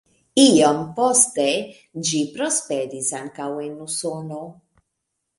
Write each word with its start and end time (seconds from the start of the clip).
Iom 0.43 0.77
poste 0.99 1.43
ĝi 2.09 2.21
prosperis 2.37 3.11
ankaŭ 3.19 3.49
en 3.65 3.75
Usono. 3.85 4.41